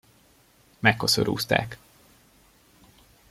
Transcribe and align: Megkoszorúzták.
Megkoszorúzták. 0.79 1.77